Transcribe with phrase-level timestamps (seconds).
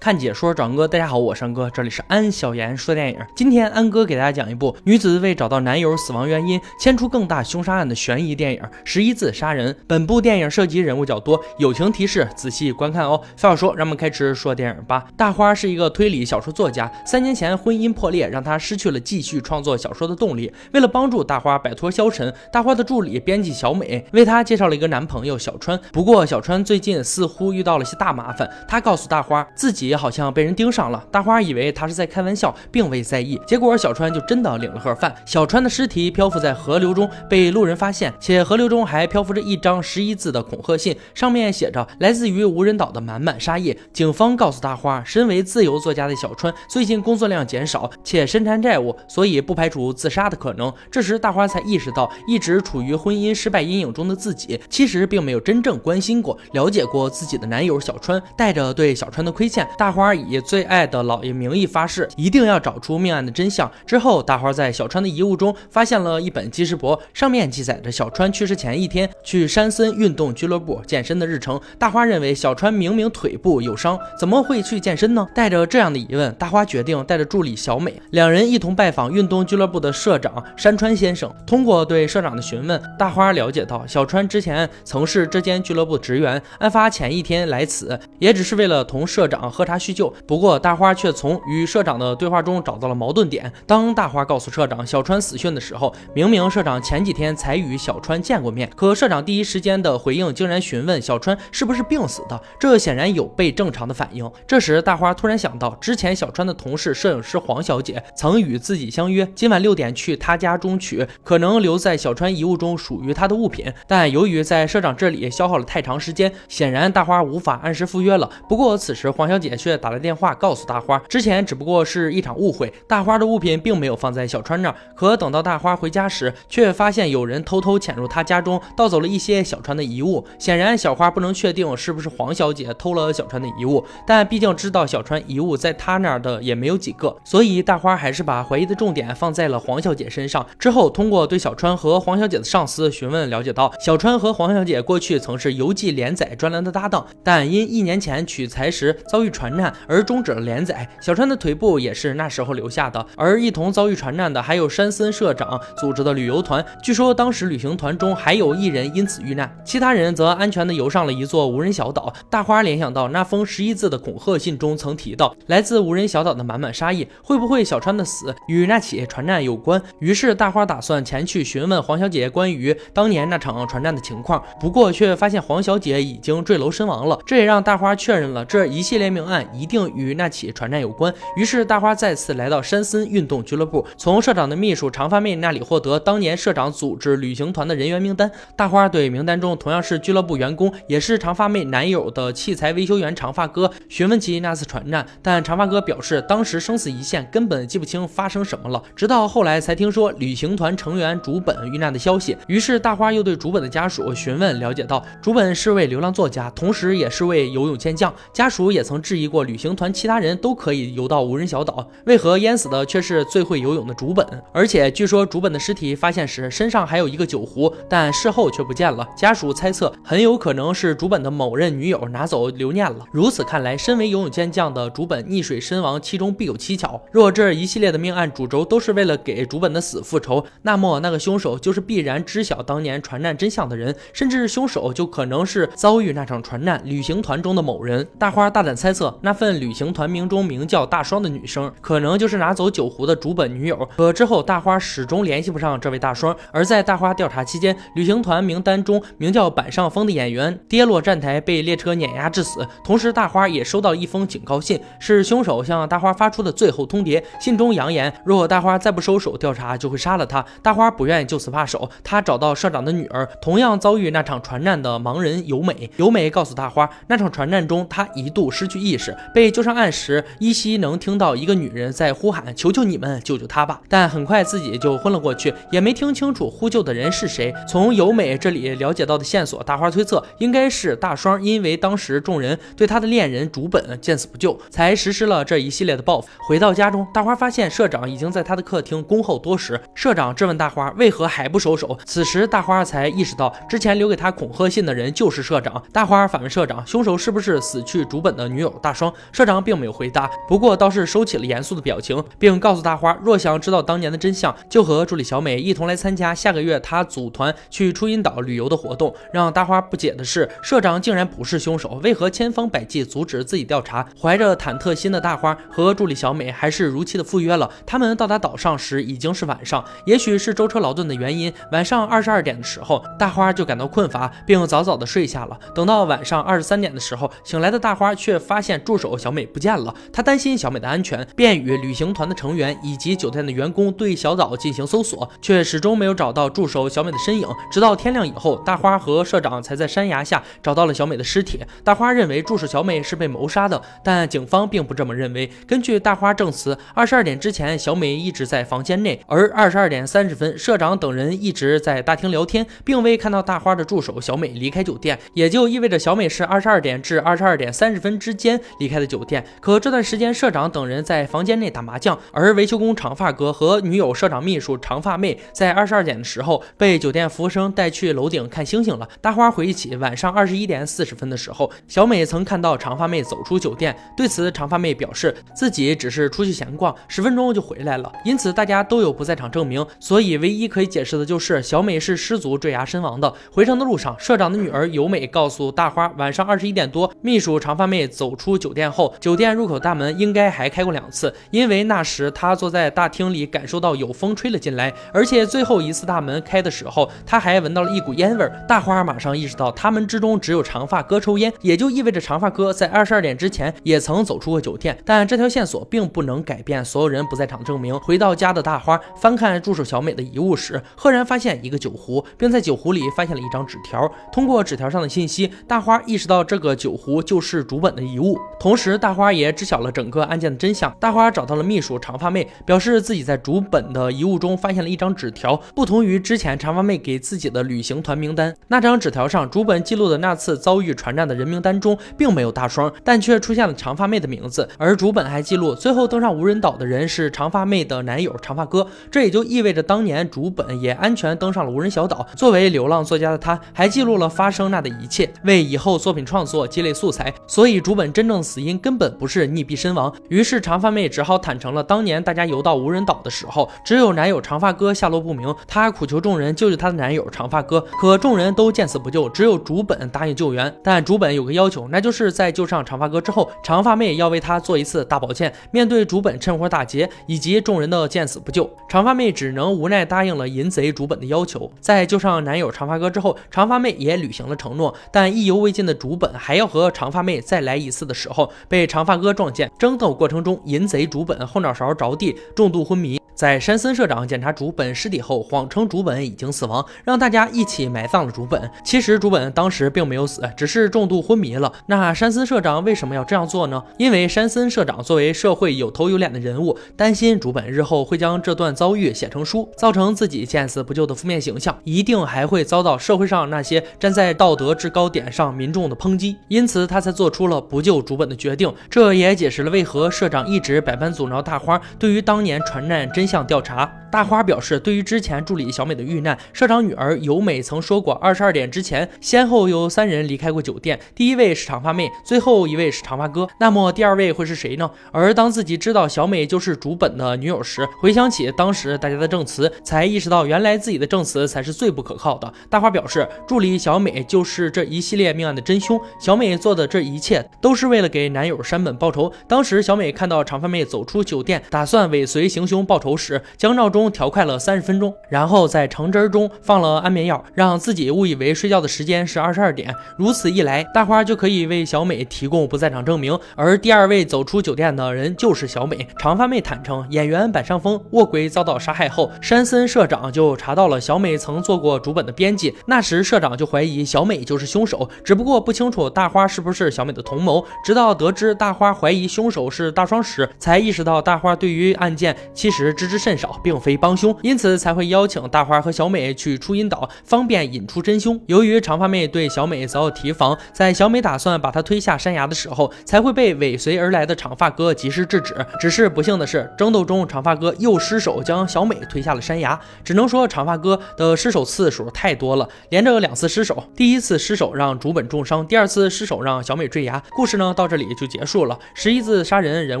[0.00, 3.18] 看解说找安哥，大家好，我是安哥，这里是安小言说电影。
[3.36, 9.74] 今天安哥给大家讲一部女子为找到男友死亡原因，牵出更大凶杀案的悬疑电影《十一字杀人》。
[9.86, 13.20] 本部电影涉及人物较多，友情提示，仔细观看哦。
[13.36, 15.06] 废话少说，让我们开始说电影吧。
[15.18, 20.50] 大花是一个推理小说作家，三年前婚姻破裂，让她失去了继续创作小说的动力。
[20.72, 25.78] 为了帮助大花摆脱消沉，大花的助理编辑小美为她介绍了一个男朋友小川。
[25.92, 29.89] 不过小川最近似乎遇到了些大麻烦，他告诉大花自己。
[29.90, 33.38] 也好像被人盯上了，大花以为他是在开玩笑，并未在意。
[33.44, 35.12] 结果小川就真的领了盒饭。
[35.26, 43.76] 小川的尸体漂浮在河流中，被路人发现，且河流中还漂浮着一张十一字的恐吓信，上面写着来自于无人岛的满满杀意。
[43.92, 50.72] 警方告诉大花，身为自由作家的小川最近工作量减少，且身缠债务，所以不排除自杀的可能。
[50.88, 58.22] 这时大花才意识到，一直处于婚姻失败阴影中的自己，其实并没有真正关心过、了解过自己的男友小川。
[58.36, 59.66] 带着对小川的亏欠。
[59.80, 63.72] 大花以最爱的老爷名义发誓，一定要找出命案的真相。
[63.86, 71.58] 之后，大花在小川的遗物中发现了一本记事簿，上面记载着小川去世前一天去山森运动俱乐部健身的日程。
[71.78, 75.26] 大花认为小川明明腿部有伤，怎么会去健身呢？
[75.34, 81.34] 带着这样的疑问，大花决定带着助理小美，两人一同拜访运动俱乐部的社长山川先生。
[81.46, 90.12] 通过对社长的询问，大花了解到小川之前曾是这间俱乐部职员，案发前一天来此也只是为了同社长喝茶他叙旧。
[90.26, 93.50] 不过，大花却从与社长的对话中找到了矛盾点。
[93.66, 104.28] 当大花告诉社长小川死讯的时候，明明社长前几天才与小川见过面，可社长第一时间的回应竟然询问小川是不是病死的，这显然有悖正常的反应。
[104.46, 118.28] 这时，大花突然想到，之前小川的同事摄影师黄小姐曾与自己相约，今晚六点去他家中取可能留在小川遗物中属于他的物品，但由于在社长这里消耗了太长时间，显然大花无法按时赴约了。
[118.48, 120.34] 不过此时黄小姐却打来电话。
[120.34, 124.74] 告诉大花，之前只不过是一场误会，大花的物品并没有放在小川那儿。
[124.94, 130.24] 可等到大花回家时，却发现有人偷偷潜入他家中，盗走了一些小川的遗物。
[130.38, 140.46] 显然，小花不能确定是不是黄小姐偷了小川的遗物，但毕竟知道小川遗物在他那儿的也没有几个，所以大花还是把怀疑的重点放在了黄小姐身上。
[140.58, 150.20] 之后，通过对小川和黄小姐的上司询问，了解到小川和黄小姐过去曾是游记连载专栏的搭档，但因一年前取材时遭遇传船难而终。
[150.22, 153.04] 止了连载，小川的腿部也是那时候留下的。
[153.16, 162.12] 而一同遭遇船难的还有山森社长组织的旅游团，据说当时旅行团中还有一人因此遇难，其他人则安全的游上了一座无人小岛。
[162.28, 169.80] 大花联想到那封十一字的恐吓信中曾提到来自无人小岛的满满杀意，会不会小川的死与那起船难有关？
[170.00, 177.18] 于是大花打算前去询问黄小姐关于当年那场船难的情况，不过却发现黄小姐已经坠楼身亡了。
[177.24, 180.10] 这也让大花确认了这一系列命案一定与。
[180.20, 188.30] 那起船难有关，于是大花再次来到山森运动俱乐部，从社长的秘书长发妹那里获得当年社长组织旅行团的人员名单。
[188.54, 198.82] 大花对名单中同样是俱乐部员工，也是长发妹男友的器材维修员长发哥询问起那次船难，但长发哥表示当时生死一线，根本记不清发生什么了。
[198.94, 214.26] 直到后来才听说旅行团成员竹本遇难的消息，于是大花又对竹本的家属询问，了解到竹本是位流浪作家，同时也是位游泳健将，家属也曾质疑过旅行团其他人都可以游到无人小岛，为何淹死的却是最会游泳的竹本？
[214.52, 219.08] 而且据说竹本的尸体发现时身上还有一个酒壶，但事后却不见了。
[219.16, 223.06] 家属猜测很有可能是竹本的某任女友拿走留念了。
[223.12, 227.00] 如此看来，身为游泳健将的竹本溺水身亡，其中必有蹊跷。
[227.12, 238.06] 若这一系列的命案主轴都是为了给竹本的死复仇，那么那个凶手就是必然知晓当年船难真相的人，甚至凶手就可能是遭遇那场船难旅行团中的某人。
[238.18, 240.20] 大花大胆猜测，那份旅行团名。
[240.30, 243.88] 中名叫大双的女生，可能就是拿走酒壶的主本女友。
[243.96, 246.36] 可之后，大花始终联系不上这位大双。
[246.52, 252.64] 而在大花调查期间，旅行团名单中名叫板上峰的演员跌落站台，被列车碾压致死。
[252.84, 257.20] 同时，大花也收到一封警告信，是凶手向大花发出的最后通牒。
[257.40, 260.44] 信中扬言，若大花再不收手调查，就会杀了他。
[260.62, 265.90] 大花不愿意就此罢手，他找到社长的女儿，同样遭遇那场船难的盲人由美。
[265.96, 268.99] 由美告诉大花，那场船难中，她一度失去意识，
[269.32, 270.24] 被救上岸时。
[270.38, 277.54] 依稀能听到一个女人在呼喊：“求求你们，救救他吧！”但很快自己就昏了过去，也没听清楚呼救的人是谁。
[277.68, 286.28] 从由美这里了解到的线索，大花推测应该是大双，因为当时众人对他的恋人竹本见死不救，才实施了这一系列的报复。
[286.46, 289.80] 回到家中，大花发现社长已经在他的客厅恭候多时。
[289.94, 291.98] 社长质问大花为何还不收手。
[292.04, 295.82] 此时大花才意识到，之前留给他恐吓信的人就是社长。
[295.92, 299.12] 大花反问社长：“凶手是不是死去竹本的女友大？”大双。
[299.30, 309.14] 社长并没有回答，不过倒是收起了严肃的表情，并告诉大花，若想知道当年的真相，就和助理小美一同来参加下个月他组团去初音岛旅游的活动。
[309.32, 314.04] 让大花不解的是，社长竟然不是凶手，为何千方百计阻止自己调查？
[314.20, 317.70] 怀着忐忑心的大花和助理小美还是如期的赴约了。
[317.86, 325.56] 他们到达岛上时已经是晚上，也许是舟车劳顿的原因，晚上二十二点的时候，大花就感到困乏，并早早的睡下了。
[325.74, 329.94] 等到晚上二十三点的时候，醒来的大花却发现助手小美不见了。
[330.12, 337.46] 她担心小美的安全，便与旅行团的成员以及酒店的员工对小岛进行搜索，却始终没有找到助手小美的身影。
[337.70, 341.60] 直到天亮以后，大花和社长才在山崖下找到了小美的尸体。
[341.84, 345.50] 大花认为助手小美是被谋杀的，但警方并不这么认为。
[345.66, 359.44] 根据大花证词，二十二点之前，小美一直在房间内，而二十二点三十分，社长等人一直在大厅聊天，并未看到大花的助手小美离开酒店，也就意味着小美是二十二点至二十二点三十分之间离开的酒店。
[359.60, 369.08] 可这段时间，社长等人在房间内打麻将，而维修工长发哥和女友社长秘书长发妹在二十二点的时候被酒店服务生带去楼顶看星星了。
[369.20, 378.12] 大花回忆起晚上二十一点四十分的时候，小美曾看到长发妹走出酒店，对此长发妹表示自己只是出去闲逛，十分钟就回来了。
[378.24, 383.32] 因此大家都有不在场证明，所以唯一可以解释的就是小美是失足坠崖身亡的。
[383.50, 398.64] 回程的路上，社长的女儿由美告诉大花，晚上二十一点多，秘书长发妹走出酒店后，酒店入口大门应该还开过两次，因为那时他坐在大厅里，感受到有风吹了进来，而且最后一次大门开的时候，他还闻到了一股烟味儿。
[398.68, 404.96] 大花马上意识到，他们之中只有长发哥抽烟，也就意味着长发哥在二十二点之前也曾走出过酒店。
[405.04, 407.98] 但这条线索并不能改变所有人不在场证明。
[408.00, 414.10] 回到家的大花翻看助手小美的遗物时，赫然发现一个酒壶，并在酒壶里发现了一张纸条。
[414.32, 418.38] 通过纸条上的信息，大花意识到这个酒壶就是主本的遗物。
[418.58, 420.94] 同时，大花也知晓了整个案件的真相。
[421.00, 428.54] 大花找到了秘书长发妹，表示自己在主本的遗物中发现了一张纸条，不同于之前长发妹给自己的旅行团名单。
[428.68, 434.68] 那张纸条上主本记录的那次遭遇船难的人名单中并没有大双，但却出现了长发妹的名字。
[434.76, 438.86] 而主本还记录，最后登上无人岛的人是长发妹的男友长发哥。
[439.10, 442.26] 这也就意味着当年主本也安全登上了无人小岛。
[442.36, 447.32] 作为流浪作家的他，还记录了发生那的一切，为以后作品创作积累素材。
[447.46, 450.12] 所以主本真正死因根本不是溺毙身亡。
[450.28, 455.54] 于是长发妹只好坦诚了，当年大家游到无人岛的时候，只有男友长发哥下落不明。
[455.66, 460.74] 她苦求众人救救她的男友长发哥，可众人都见死不救，只有竹本答应救援。
[460.82, 465.52] 但竹本有个要求，那就是在救上长发哥之后，长发妹要为他做一次大保健。
[465.70, 471.70] 面对竹本趁火打劫以及众人的见死不救，长发妹只能无奈答应了淫贼竹本的要求。
[471.80, 474.94] 在救上男友长发哥之后，长发妹也履行了承诺。
[475.12, 479.70] 但意犹未尽的竹本还要和长发妹再来一次的时候，被长发哥撞见。
[479.78, 483.19] 争斗过程中，淫贼主本后脑勺着地，重度昏迷。
[483.40, 488.70] 在山森社长检查竹本尸体后，谎称竹本已经死亡，让大家一起埋葬了竹本。
[488.84, 491.72] 其实竹本当时并没有死，只是重度昏迷了。
[491.86, 493.82] 那山森社长为什么要这样做呢？
[493.96, 508.70] 因为山森社长作为社会有头有脸的人物，担心竹本日后会将这段遭遇写成书，造成自己见死不救的负面形象，一定还会遭到社会上那些站在道德制高点上民众的抨击，因此他才做出了不救竹本的决定。
[508.90, 513.99] 这也解释了为何社长一直百般阻挠大花对于当年船难真项调查。
[514.10, 523.46] 大花表示，对于之前助理小美的遇难，社长女儿由美曾说过，二十二点之前先后有三人离开过酒店，第一位是长发妹，最后一位是长发哥。
[523.58, 524.90] 那么第二位会是谁呢？
[525.12, 532.52] 而当自己知道小美就是主本的女友时，回想起当时大家的证词，才意识到原来自己的证词才是最不可靠的。
[532.68, 539.32] 大花表示，助理小美就是这一系列命案的真凶，小美做的这一切都是为了给男友山本报仇。
[539.46, 549.92] 当时小美看到长发妹走出酒店，打算尾随行凶报仇时，将闹钟调快了三十分钟，然后在橙汁中放了安眠药，让自己误以为睡觉的时间是二十二点。
[550.16, 553.36] 如此一来，大花就可以为小美提供不在场证明。
[553.56, 556.06] 而第二位走出酒店的人就是小美。
[556.16, 562.72] 长发妹坦诚，演员板上峰卧轨遭到杀害后，山森社长就查到了小美曾做过主本的编辑。
[562.86, 567.64] 那时社长就怀疑小美就是凶手，只不过不清楚大花是不是小美的同谋。
[567.84, 573.89] 直到得知大花怀疑凶手是大双时，才意识到大花对于案件其实知之甚少，并非。
[573.90, 578.40] 非帮凶，因此才会邀请大花和小美去出音岛，方便引出真凶。
[578.46, 585.56] 由于长发妹对小美早有提防，在小美打算把她推下山崖的时候，才会被尾随而来的长发哥及时制止。
[585.80, 589.76] 只是不幸的是，争斗中长发哥又失手将小美推下了山崖。
[590.04, 593.82] 只能说长发哥的失手次数太多了，连着两次失手。
[593.96, 597.20] 第一次失手让竹本重伤，第二次失手让小美坠崖。
[597.30, 598.78] 故事呢到这里就结束了。
[598.94, 600.00] 十一字杀人人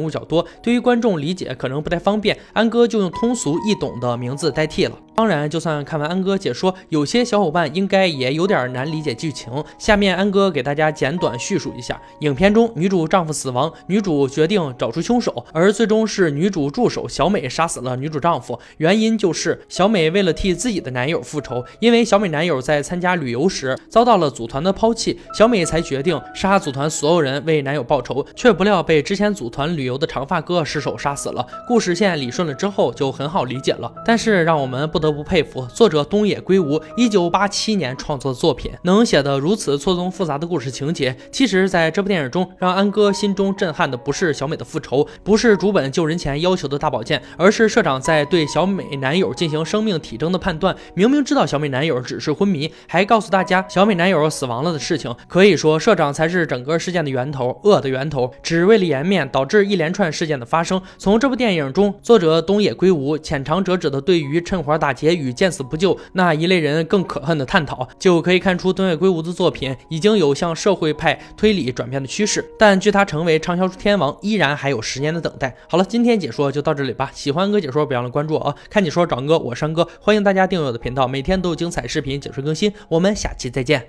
[0.00, 4.96] 物较多，对于观众理解可能不太方便，安哥就用通俗易懂的名字代替了。
[5.20, 9.52] 当然，就算看完安哥解说，有些小伙伴应该也有点难理解剧情。
[9.76, 18.58] 下面安哥给大家简短叙述一下：影片中女主丈夫死亡，女主决定找出凶手，而最终是女主助手小美杀死了女主丈夫。
[18.78, 31.46] 原因就是小美为了替自己的男友复仇，因为小美男友在参加旅游时遭到了组团的抛弃，小美才决定杀组团所有人为男友报仇，却不料被之前组团旅游的长发哥失手杀死了。
[31.68, 33.92] 故事线理顺了之后就很好理解了。
[34.06, 35.09] 但是让我们不得。
[35.12, 41.16] 不佩服作者东野圭吾一九八七年创作的作品，能写得如此错综复杂的故事情节。
[41.32, 50.76] 其实，在这部电影中，让安哥心中震撼的不是小美的复仇，不是主本救人前要求的大宝剑，而是社长在对小美男友进行生命体征的判断。
[50.94, 55.10] 明明知道小美男友只是昏迷，还告诉大家小美男友死亡了的事情。
[55.26, 60.80] 可以说，社长才是整个事件的源头，恶的源头，只为了颜面，导致一连串事件的发生。
[60.98, 64.89] 从这部电影中，作者东野圭吾浅尝辄止的对于趁火打。
[64.92, 72.44] 劫与见死不救那一类人更可恨的探讨，就可以看出东野圭吾的作品已经有向社会派推理转变的趋势。
[72.58, 75.56] 但距他成为畅销书天王，依然还有十年的等待。
[75.68, 77.10] 好了，今天解说就到这里吧。
[77.14, 78.54] 喜欢哥解说，别忘了关注我啊！
[78.68, 82.72] 看解说找哥，我山哥，欢迎大家订阅我的频道，每天都有精彩视频解说更新。
[82.88, 83.86] 我们下期再见。